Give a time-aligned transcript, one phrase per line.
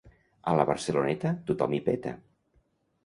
[0.51, 2.15] A la Barceloneta, tothom hi peta.